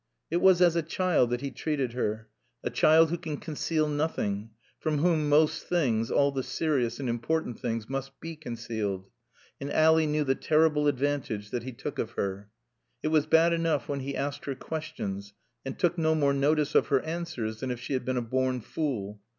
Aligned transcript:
It 0.31 0.37
was 0.37 0.63
as 0.63 0.75
a 0.75 0.81
child 0.81 1.29
that 1.29 1.41
he 1.41 1.51
treated 1.51 1.93
her, 1.93 2.27
a 2.63 2.71
child 2.71 3.11
who 3.11 3.19
can 3.19 3.37
conceal 3.37 3.87
nothing, 3.87 4.49
from 4.79 4.97
whom 4.97 5.29
most 5.29 5.67
things 5.67 6.09
all 6.09 6.31
the 6.31 6.41
serious 6.41 6.99
and 6.99 7.07
important 7.07 7.59
things 7.59 7.87
must 7.87 8.19
be 8.19 8.35
concealed. 8.35 9.11
And 9.59 9.71
Ally 9.71 10.05
knew 10.05 10.23
the 10.23 10.33
terrible 10.33 10.87
advantage 10.87 11.51
that 11.51 11.61
he 11.61 11.71
took 11.71 11.99
of 11.99 12.13
her. 12.13 12.49
It 13.03 13.09
was 13.09 13.27
bad 13.27 13.53
enough 13.53 13.87
when 13.87 13.99
he 13.99 14.17
asked 14.17 14.45
her 14.45 14.55
questions 14.55 15.33
and 15.63 15.77
took 15.77 15.99
no 15.99 16.15
more 16.15 16.33
notice 16.33 16.73
of 16.73 16.87
her 16.87 17.01
answers 17.01 17.59
than 17.59 17.69
if 17.69 17.79
she 17.79 17.93
had 17.93 18.03
been 18.03 18.17
a 18.17 18.23
born 18.23 18.59
fool. 18.61 19.21